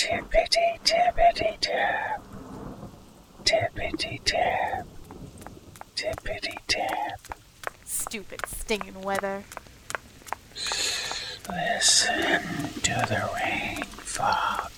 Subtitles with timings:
[0.00, 2.24] Tippity tippity tap.
[3.44, 4.86] Tippity tap.
[5.94, 7.20] Tippity tap.
[7.84, 9.44] Stupid stinging weather.
[11.50, 12.40] Listen
[12.80, 14.70] to the rain fall.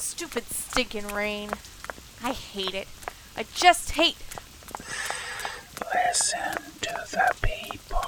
[0.00, 1.48] Stupid stinking rain.
[2.22, 2.88] I hate it.
[3.38, 4.18] I just hate.
[5.94, 8.07] Listen to the people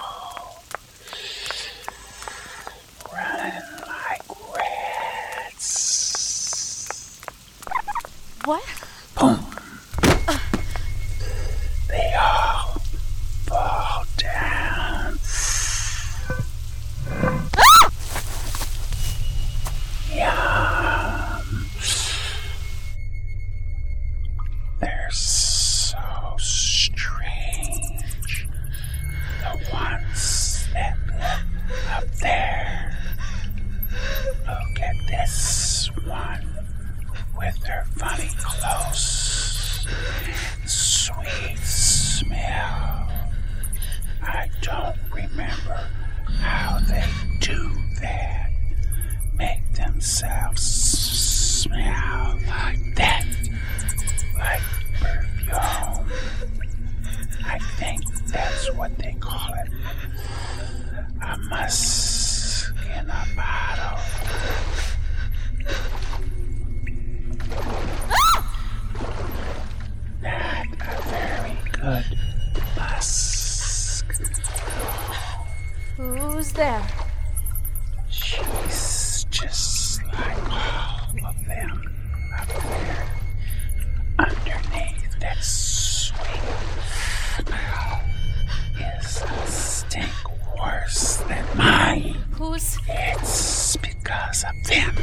[92.40, 92.78] Who's.
[92.88, 94.94] It's because of them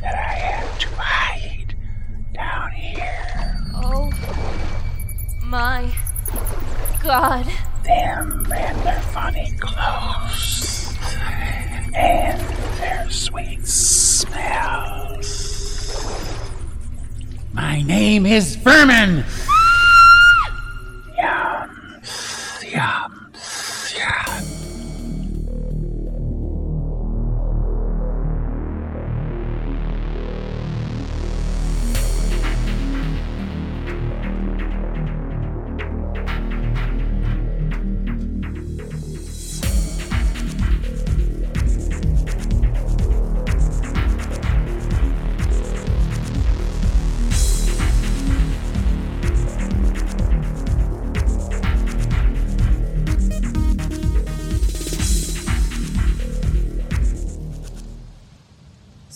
[0.00, 1.74] that I have to hide
[2.32, 3.56] down here.
[3.74, 4.12] Oh.
[5.42, 5.92] My.
[7.02, 7.46] God.
[7.82, 10.94] Them and their funny clothes.
[11.96, 12.40] And
[12.78, 15.26] their sweet smells.
[17.52, 19.24] My name is Vermin.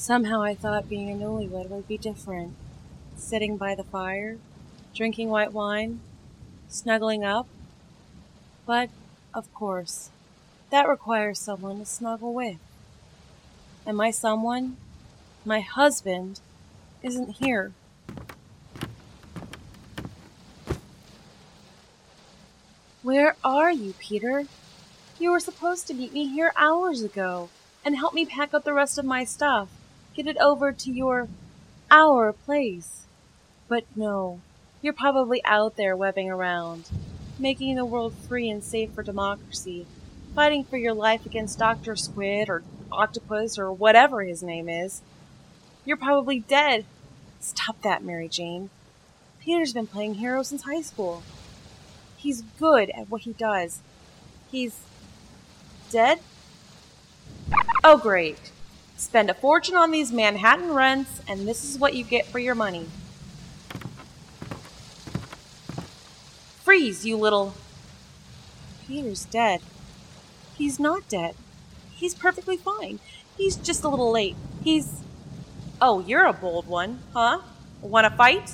[0.04, 2.54] Somehow I thought being a newlywed would be different.
[3.16, 4.36] Sitting by the fire,
[4.94, 6.00] drinking white wine,
[6.68, 7.46] snuggling up.
[8.66, 8.90] But,
[9.32, 10.10] of course,
[10.68, 12.58] that requires someone to snuggle with.
[13.86, 14.76] And my someone,
[15.42, 16.40] my husband,
[17.02, 17.72] isn't here.
[23.02, 24.44] Where are you, Peter?
[25.18, 27.48] You were supposed to meet me here hours ago
[27.82, 29.70] and help me pack up the rest of my stuff,
[30.14, 31.28] get it over to your
[31.90, 33.04] our place.
[33.68, 34.40] But no,
[34.82, 36.90] you're probably out there webbing around,
[37.38, 39.86] making the world free and safe for democracy,
[40.34, 41.96] fighting for your life against Dr.
[41.96, 45.02] Squid or Octopus or whatever his name is.
[45.84, 46.84] You're probably dead.
[47.40, 48.70] Stop that, Mary Jane.
[49.40, 51.22] Peter's been playing hero since high school.
[52.16, 53.80] He's good at what he does.
[54.50, 54.80] He's
[55.90, 56.20] dead?
[57.82, 58.50] Oh, great.
[58.96, 62.54] Spend a fortune on these Manhattan rents, and this is what you get for your
[62.54, 62.86] money.
[66.62, 67.54] Freeze, you little.
[68.86, 69.60] Peter's dead.
[70.56, 71.34] He's not dead.
[71.90, 73.00] He's perfectly fine.
[73.36, 74.36] He's just a little late.
[74.62, 75.02] He's.
[75.80, 77.40] Oh, you're a bold one, huh?
[77.82, 78.52] Want to fight?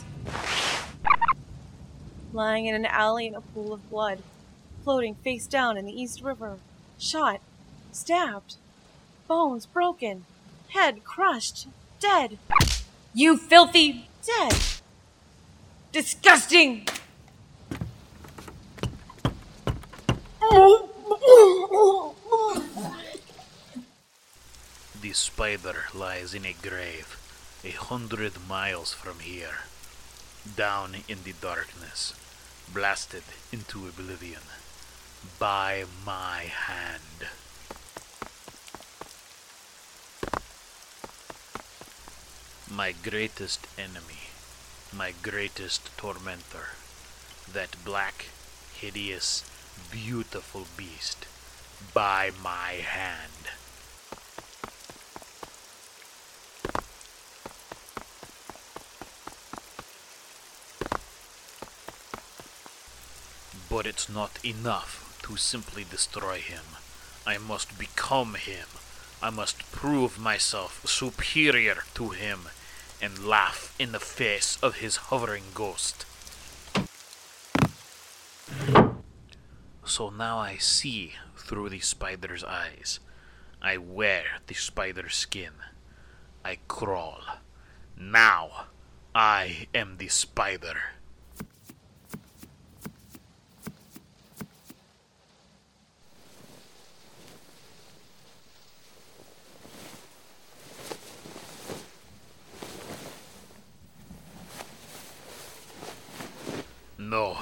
[2.33, 4.23] Lying in an alley in a pool of blood,
[4.83, 6.59] floating face down in the East River.
[6.99, 7.41] Shot.
[7.93, 8.57] Stabbed.
[9.29, 10.25] Bones broken.
[10.71, 11.67] Head crushed.
[12.01, 12.39] Dead.
[13.13, 14.09] You filthy.
[14.25, 14.55] Dead.
[15.93, 16.87] Disgusting!
[25.03, 27.17] The spider lies in a grave
[27.65, 29.65] a hundred miles from here,
[30.57, 32.15] down in the darkness,
[32.73, 34.43] blasted into oblivion
[35.39, 37.29] by my hand.
[42.73, 44.31] My greatest enemy,
[44.93, 46.69] my greatest tormentor,
[47.53, 48.27] that black,
[48.75, 49.45] hideous,
[49.91, 51.27] beautiful beast,
[51.93, 53.51] by my hand.
[63.69, 66.65] But it's not enough to simply destroy him.
[67.27, 68.69] I must become him.
[69.21, 72.49] I must prove myself superior to him
[73.03, 76.05] and laugh in the face of his hovering ghost.
[79.85, 83.01] So now I see through the spider's eyes.
[83.61, 85.53] I wear the spider's skin.
[86.45, 87.23] I crawl.
[87.97, 88.67] Now
[89.15, 90.79] I am the spider.
[106.97, 107.39] No,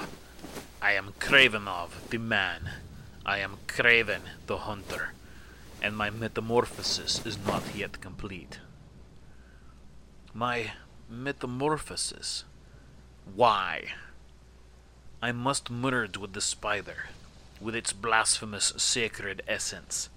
[0.81, 2.71] I am Kravinoff, the man.
[3.23, 5.13] I am Kraven, the hunter,
[5.79, 8.57] and my metamorphosis is not yet complete.
[10.33, 10.71] My
[11.07, 12.45] metamorphosis?
[13.35, 13.89] Why?
[15.21, 17.09] I must merge with the spider,
[17.61, 20.09] with its blasphemous sacred essence.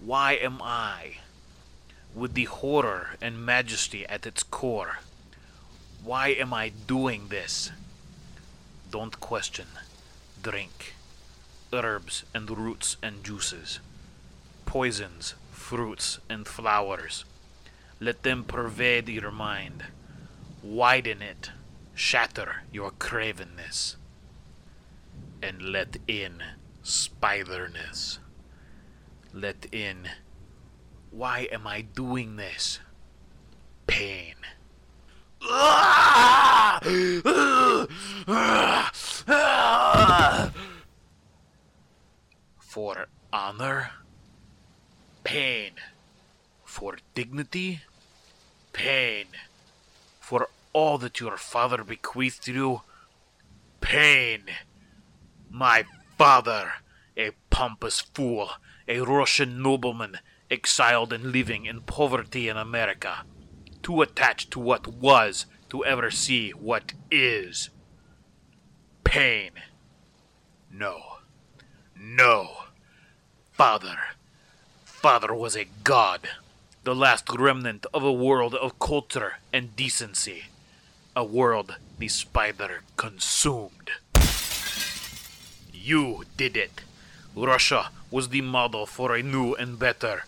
[0.00, 1.18] Why am I?
[2.16, 4.98] With the horror and majesty at its core.
[6.02, 7.70] Why am I doing this?
[8.90, 9.66] Don't question.
[10.42, 10.94] Drink.
[11.72, 13.78] Herbs and roots and juices.
[14.66, 17.24] Poisons, fruits, and flowers.
[18.00, 19.84] Let them pervade your mind.
[20.60, 21.52] Widen it.
[21.94, 23.94] Shatter your cravenness.
[25.40, 26.42] And let in
[26.82, 28.18] spiderness.
[29.32, 30.08] Let in.
[31.12, 32.80] Why am I doing this?
[33.86, 34.34] Pain.
[35.44, 36.80] Ah!
[38.28, 38.91] Ah!
[42.58, 43.90] For honor,
[45.24, 45.72] pain.
[46.64, 47.82] For dignity,
[48.72, 49.26] pain.
[50.20, 52.82] For all that your father bequeathed you,
[53.80, 54.44] pain.
[55.50, 55.84] My
[56.16, 56.72] father,
[57.16, 58.50] a pompous fool,
[58.88, 60.18] a Russian nobleman,
[60.50, 63.24] exiled and living in poverty in America
[63.82, 67.70] too attached to what was to ever see what is.
[69.04, 69.50] Pain.
[70.72, 71.18] No.
[71.96, 72.50] No.
[73.52, 73.98] Father.
[74.84, 76.20] Father was a god.
[76.84, 80.44] The last remnant of a world of culture and decency.
[81.14, 83.90] A world the spider consumed.
[85.72, 86.80] You did it.
[87.36, 90.24] Russia was the model for a new and better,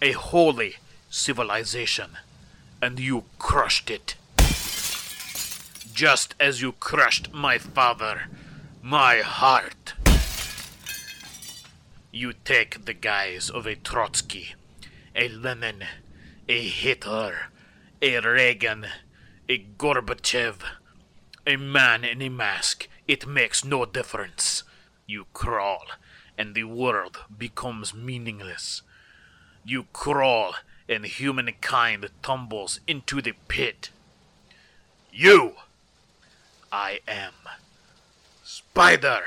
[0.00, 0.76] a holy
[1.10, 2.18] civilization
[2.82, 4.16] and you crushed it.
[5.94, 8.22] Just as you crushed my father,
[8.84, 9.94] my heart.
[12.10, 14.56] You take the guise of a Trotsky,
[15.14, 15.84] a Lenin,
[16.48, 17.52] a Hitler,
[18.02, 18.86] a Reagan,
[19.48, 20.56] a Gorbachev,
[21.46, 22.88] a man in a mask.
[23.06, 24.64] It makes no difference.
[25.06, 25.84] You crawl,
[26.36, 28.82] and the world becomes meaningless.
[29.64, 30.56] You crawl,
[30.88, 33.90] and humankind tumbles into the pit.
[35.12, 35.52] You!
[36.72, 37.34] I am
[38.74, 39.20] Spider!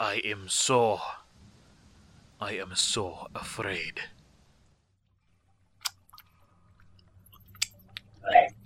[0.00, 0.98] I am so.
[2.40, 4.00] I am so afraid.
[8.28, 8.56] Lick,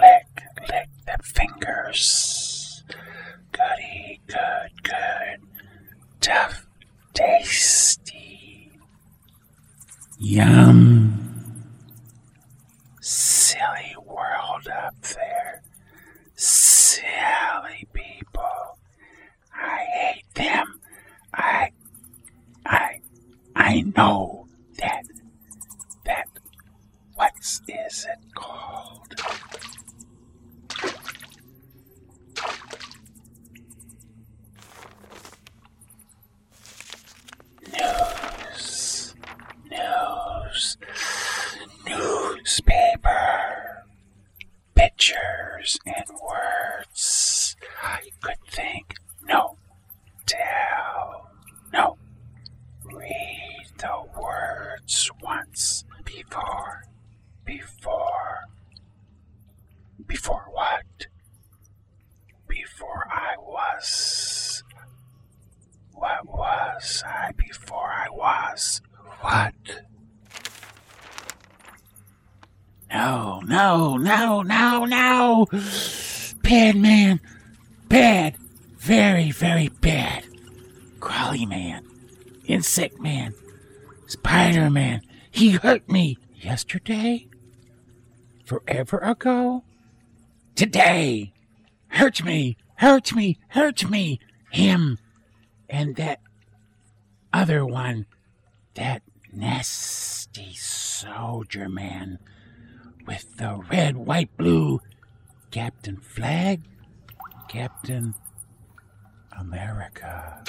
[0.00, 0.26] lick,
[0.66, 2.82] lick the fingers.
[3.52, 5.38] Goody, good, good.
[6.22, 6.66] Tough,
[7.12, 8.70] tasty.
[10.18, 11.64] Yum.
[13.02, 15.62] Silly world up there.
[16.34, 18.78] Silly people.
[19.54, 20.80] I hate them.
[21.34, 21.70] I,
[22.66, 23.00] I,
[23.72, 25.04] I know that,
[26.04, 26.26] that,
[27.14, 29.14] what is it called?
[37.72, 39.14] News.
[39.70, 40.76] News.
[41.88, 43.86] Newspaper.
[44.74, 47.56] Pictures and words.
[47.82, 48.94] I could think.
[49.26, 49.56] No.
[50.26, 51.30] Tell.
[51.72, 51.96] No.
[52.84, 53.42] Read
[53.78, 56.82] the words once before.
[57.44, 58.38] Before.
[60.06, 61.06] Before what?
[62.48, 64.62] Before I was.
[65.92, 67.32] What was I
[68.52, 68.80] I?
[69.20, 69.54] What?
[72.92, 75.46] No, no, no, no, no.
[76.42, 77.20] Bad man.
[77.88, 78.36] Bad.
[78.78, 80.24] Very, very bad.
[81.00, 81.86] Crawly man.
[82.46, 83.34] Insect man.
[84.06, 85.00] Spider man.
[85.30, 87.28] He hurt me yesterday.
[88.44, 89.64] Forever ago.
[90.56, 91.32] Today.
[91.88, 92.58] Hurt me.
[92.76, 93.38] Hurt me.
[93.48, 94.20] Hurt me.
[94.50, 94.98] Him.
[95.70, 96.20] And that
[97.32, 98.04] other one.
[98.74, 99.02] That
[99.32, 102.18] nasty soldier man
[103.06, 104.80] with the red, white, blue
[105.50, 106.62] Captain Flag,
[107.48, 108.14] Captain
[109.38, 110.42] America.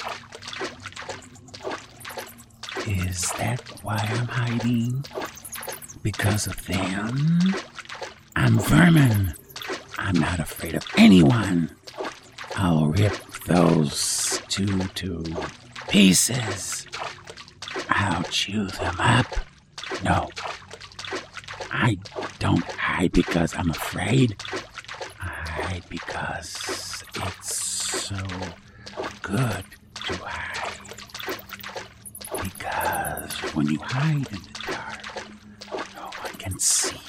[2.86, 5.04] Is that why I'm hiding?
[6.02, 7.54] Because of them?
[8.36, 9.34] I'm vermin.
[9.98, 11.70] I'm not afraid of anyone.
[12.56, 13.14] I'll rip
[13.46, 15.24] those two to
[15.88, 16.83] pieces.
[17.88, 19.26] I'll chew them up.
[20.02, 20.30] No,
[21.70, 21.98] I
[22.38, 24.36] don't hide because I'm afraid.
[25.20, 28.26] I hide because it's so
[29.22, 29.64] good
[30.06, 30.80] to hide.
[32.42, 35.04] Because when you hide in the dark,
[35.94, 37.00] no one can see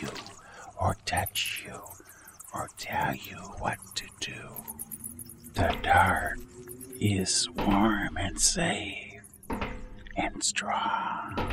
[0.00, 0.10] you
[0.80, 1.80] or touch you
[2.54, 4.64] or tell you what to do.
[5.54, 6.38] The dark
[7.00, 9.05] is warm and safe
[10.36, 11.50] and strong.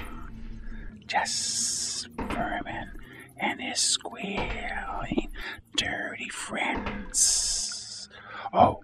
[1.07, 2.91] Just vermin
[3.37, 5.31] and his squealing,
[5.77, 8.09] dirty friends.
[8.51, 8.81] Oh,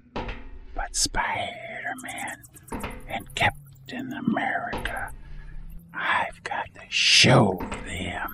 [0.74, 2.44] but Spider Man
[3.10, 5.12] and Captain America,
[5.94, 8.30] I've got to show them.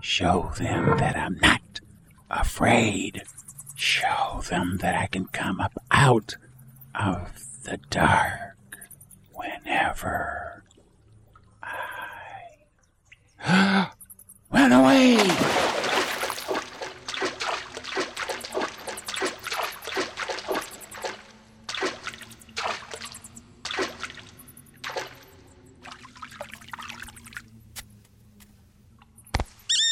[0.00, 1.80] Show them that I'm not
[2.30, 3.24] afraid.
[3.74, 6.36] Show them that I can come up out
[6.94, 7.32] of
[7.64, 8.52] the dark
[9.32, 10.64] whenever
[11.62, 13.88] I
[14.52, 15.16] run away.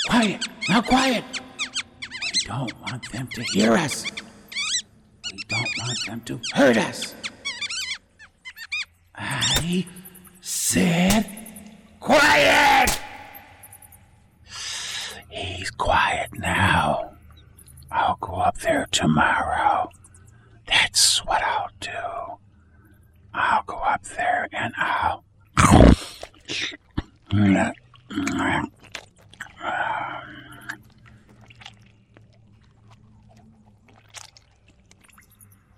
[0.09, 0.49] Quiet!
[0.69, 1.25] Now quiet!
[2.03, 4.05] We don't want them to hear us.
[5.33, 7.15] We don't want them to hurt us.
[9.15, 9.87] I
[10.41, 11.27] said
[12.01, 12.99] quiet!
[15.29, 17.13] He's quiet now.
[17.91, 19.91] I'll go up there tomorrow.
[20.67, 22.39] That's what I'll do.
[23.35, 25.25] I'll go up there and I'll.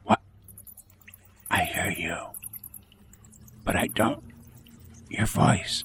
[0.04, 0.20] What?
[1.50, 2.16] I hear you.
[3.64, 4.22] But I don't.
[5.08, 5.84] Your voice.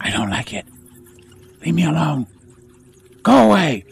[0.00, 0.66] I don't like it.
[1.64, 2.26] Leave me alone.
[3.22, 3.84] Go away.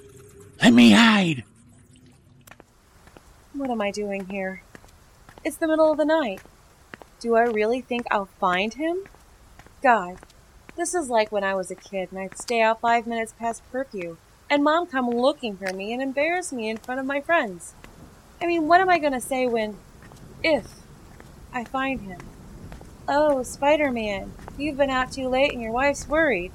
[0.62, 1.44] Let me hide.
[3.52, 4.60] What am I doing here?
[5.42, 6.42] It's the middle of the night.
[7.20, 9.04] Do I really think I'll find him?
[9.82, 10.18] God,
[10.76, 13.62] this is like when I was a kid and I'd stay out five minutes past
[13.72, 14.18] curfew,
[14.50, 17.72] and Mom come looking for me and embarrass me in front of my friends.
[18.42, 19.78] I mean, what am I gonna say when,
[20.42, 20.66] if,
[21.54, 22.20] I find him?
[23.08, 26.52] Oh, Spider Man, you've been out too late and your wife's worried.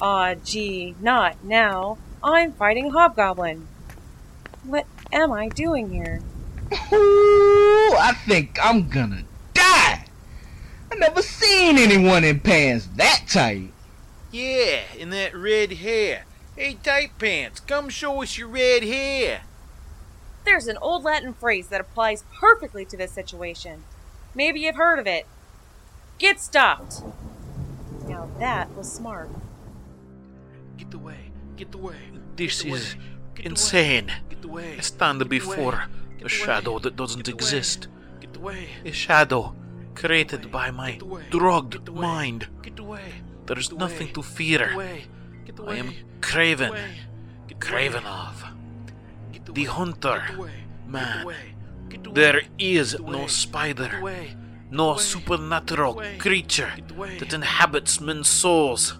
[0.00, 1.98] Aw, gee, not now.
[2.24, 3.68] I'm fighting Hobgoblin.
[4.64, 6.22] What am I doing here?
[6.72, 10.04] Ooh, I think I'm gonna die.
[10.90, 13.72] I never seen anyone in pants that tight.
[14.30, 16.24] Yeah, and that red hair.
[16.56, 19.42] Hey, tight pants, come show us your red hair.
[20.44, 23.84] There's an old Latin phrase that applies perfectly to this situation.
[24.34, 25.26] Maybe you've heard of it.
[26.18, 27.02] Get stuffed.
[28.06, 29.30] Now that was smart.
[30.76, 31.96] Get away, get away.
[32.36, 32.96] This is
[33.36, 34.12] insane.
[34.28, 34.76] Get away.
[34.78, 35.84] I stand before
[36.22, 37.88] a shadow that doesn't exist.
[38.20, 38.68] Get away.
[38.84, 39.54] A shadow
[39.94, 42.48] created by my drugged mind.
[42.62, 42.76] Get.
[43.46, 44.64] There is nothing to fear.
[45.66, 46.76] I am Kraven.
[47.48, 48.54] Kraven Kravinoff.
[49.52, 50.22] The hunter.
[50.86, 51.26] Man.
[52.12, 53.92] There is no spider.
[54.70, 56.72] No supernatural creature
[57.18, 58.98] that inhabits men's souls.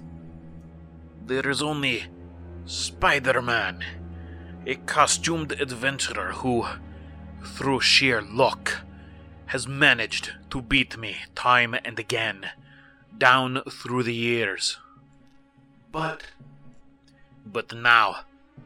[1.26, 2.04] There is only
[2.64, 3.84] Spider Man,
[4.66, 6.66] a costumed adventurer who,
[7.44, 8.80] through sheer luck,
[9.46, 12.50] has managed to beat me time and again,
[13.16, 14.78] down through the years.
[15.90, 16.24] But.
[17.46, 18.20] But now,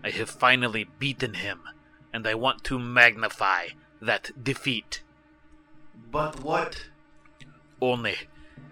[0.04, 1.60] I have finally beaten him,
[2.12, 3.68] and I want to magnify
[4.00, 5.02] that defeat.
[6.10, 6.88] But what?
[7.80, 8.16] Only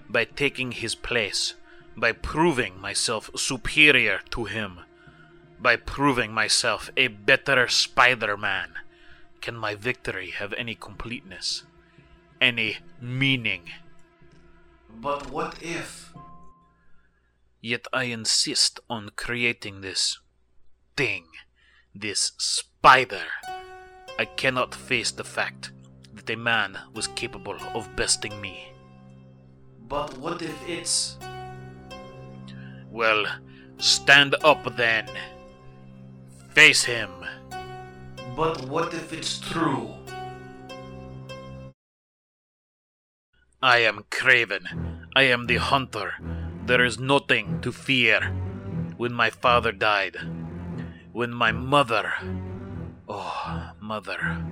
[0.09, 1.54] by taking his place,
[1.97, 4.80] by proving myself superior to him,
[5.61, 8.73] by proving myself a better Spider Man,
[9.40, 11.64] can my victory have any completeness,
[12.40, 13.70] any meaning.
[14.88, 16.12] But what if?
[17.61, 20.18] Yet I insist on creating this
[20.97, 21.26] thing,
[21.94, 23.25] this spider.
[24.18, 25.73] I cannot face the fact
[26.14, 28.73] that a man was capable of besting me.
[29.88, 31.16] But what if it's.
[32.90, 33.25] Well,
[33.78, 35.09] stand up then.
[36.50, 37.11] Face him.
[38.37, 39.90] But what if it's true?
[43.62, 45.08] I am Kraven.
[45.14, 46.14] I am the hunter.
[46.66, 48.20] There is nothing to fear.
[48.96, 50.16] When my father died,
[51.12, 52.12] when my mother.
[53.08, 54.44] Oh, mother.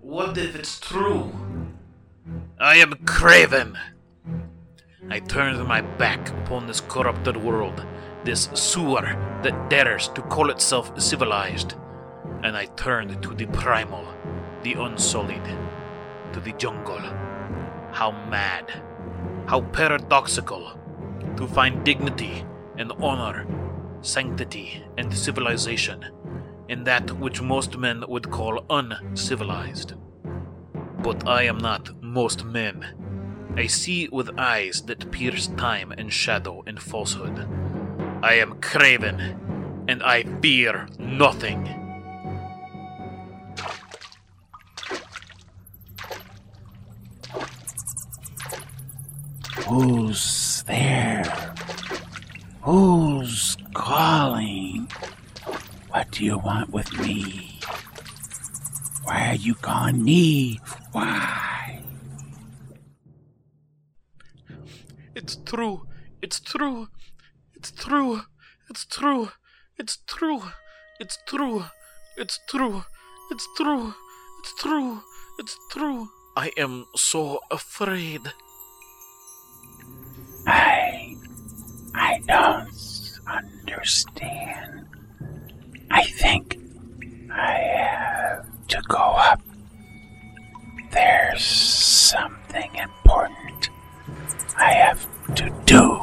[0.00, 1.32] What if it's true?
[2.58, 3.76] I am Kraven.
[5.10, 7.84] I turned my back upon this corrupted world,
[8.24, 11.74] this sewer that dares to call itself civilized,
[12.42, 14.06] and I turned to the primal,
[14.62, 15.48] the unsullied,
[16.32, 17.00] to the jungle.
[17.92, 18.72] How mad,
[19.46, 20.78] how paradoxical
[21.36, 22.44] to find dignity
[22.78, 23.46] and honor,
[24.00, 26.06] sanctity and civilization
[26.68, 29.94] in that which most men would call uncivilized.
[31.02, 32.86] But I am not most men.
[33.56, 37.48] I see with eyes that pierce time and shadow and falsehood.
[38.22, 39.36] I am Kraven,
[39.88, 41.79] and I fear nothing.
[49.70, 51.22] Who's there?
[52.62, 54.90] Who's calling?
[55.90, 57.60] What do you want with me?
[59.04, 60.58] Why are you calling me?
[60.90, 61.84] Why?
[65.14, 65.86] It's true.
[66.20, 66.88] It's true.
[67.54, 68.22] It's true.
[68.68, 69.30] It's true.
[69.78, 70.42] It's true.
[70.98, 71.62] It's true.
[72.18, 72.82] It's true.
[73.30, 73.94] It's true.
[74.34, 75.02] It's true.
[75.38, 76.08] It's true.
[76.36, 78.22] I am so afraid.
[82.28, 84.86] I don't understand.
[85.90, 86.58] I think
[87.32, 89.40] I have to go up.
[90.92, 93.70] There's something important
[94.58, 95.06] I have
[95.36, 96.02] to do.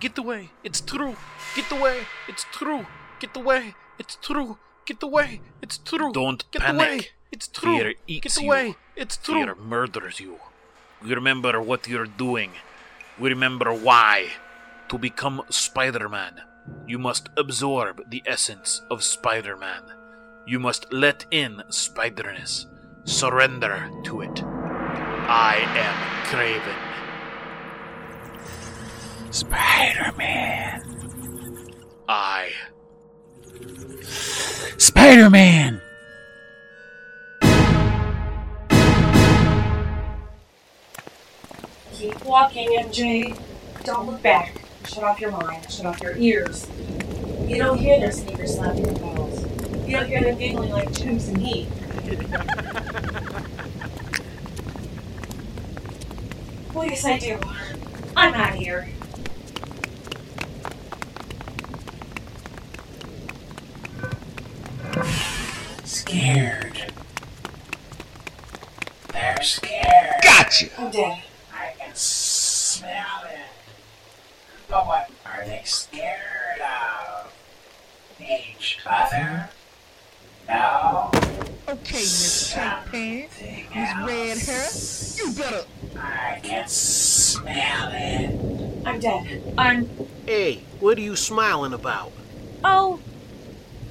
[0.00, 0.50] Get away.
[0.64, 1.16] It's true.
[1.56, 2.06] Get away.
[2.28, 2.86] It's true.
[3.20, 3.74] Get away.
[3.98, 4.58] It's true.
[4.86, 5.40] Get away.
[5.60, 6.12] It's true.
[6.12, 6.80] Don't Get panic.
[6.80, 7.00] away.
[7.30, 7.76] It's true.
[7.78, 8.46] Fear Get eats you.
[8.46, 8.76] away.
[8.96, 9.34] It's true.
[9.44, 10.36] Fear murders you.
[11.02, 12.50] We remember what you're doing.
[13.18, 14.30] We remember why.
[14.92, 16.42] To become Spider-Man,
[16.86, 19.84] you must absorb the essence of Spider-Man.
[20.46, 22.66] You must let in spiderness.
[23.04, 24.42] Surrender to it.
[24.44, 25.94] I am
[26.26, 26.76] Kraven.
[29.32, 30.82] Spider Man.
[32.06, 32.50] I
[34.76, 35.80] Spider Man!
[41.94, 43.40] Keep walking, MJ.
[43.84, 44.61] Don't look back.
[44.92, 45.72] Shut off your mind.
[45.72, 46.68] Shut off your ears.
[47.46, 49.42] You don't hear their sneakers slapping their balls.
[49.88, 51.68] You don't hear them giggling like chimps in heat.
[56.74, 57.40] well, yes, I do.
[58.14, 58.86] I'm out of here.
[65.84, 66.92] Scared.
[69.10, 70.22] They're scared.
[70.22, 70.68] Gotcha.
[70.78, 71.22] I'm dead.
[71.54, 73.21] I can smell it.
[74.72, 77.30] But what are they scared of?
[78.18, 79.50] Each other?
[80.48, 81.10] No.
[81.68, 85.64] Okay, Miss Tight Pants, Something Miss Red Hair, you better.
[85.98, 88.86] I can smell it.
[88.86, 89.54] I'm dead.
[89.58, 89.88] I'm.
[90.26, 92.10] Hey, what are you smiling about?
[92.64, 92.98] Oh.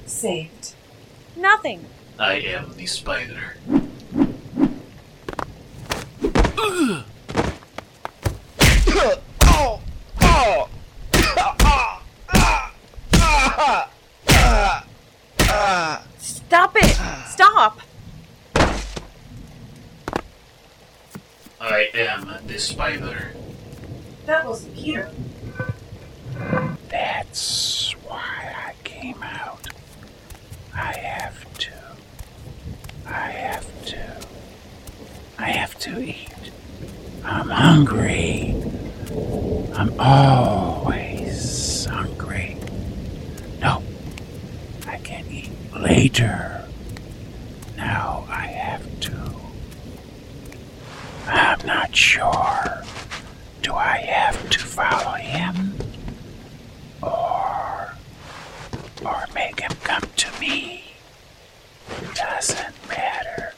[0.06, 0.74] Saved.
[1.36, 1.84] Nothing.
[2.18, 3.54] I am the spider.
[6.64, 7.04] oh,
[10.20, 10.68] oh,
[11.38, 12.02] ah, ah,
[12.34, 12.72] ah,
[13.14, 13.90] ah,
[14.28, 14.82] ah,
[15.72, 16.98] Stop it!
[17.28, 17.80] Stop!
[21.58, 23.32] I am the spider.
[24.26, 25.10] That was Peter.
[26.90, 29.68] That's why I came out.
[30.74, 31.72] I have to.
[33.06, 34.26] I have to.
[35.38, 36.50] I have to eat.
[37.24, 38.56] I'm hungry.
[39.74, 41.11] I'm always
[45.92, 46.64] later.
[47.76, 49.12] Now I have to.
[51.26, 52.82] I'm not sure.
[53.60, 55.74] Do I have to follow him?
[57.02, 57.94] Or.
[59.04, 60.94] or make him come to me?
[62.14, 63.52] Doesn't matter.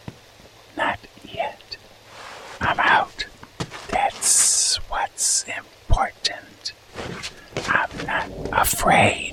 [0.77, 0.99] Not
[1.33, 1.77] yet.
[2.61, 3.27] I'm out.
[3.91, 6.73] That's what's important.
[7.69, 9.24] I'm not afraid.